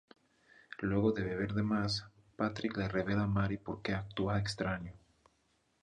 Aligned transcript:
Luego 0.79 1.11
de 1.11 1.23
beber 1.23 1.53
de 1.53 1.61
más, 1.61 2.07
Patrick 2.35 2.75
le 2.75 2.87
revela 2.87 3.25
a 3.25 3.27
Mary 3.27 3.57
porque 3.57 3.93
actúa 3.93 4.39
extraño. 4.39 4.95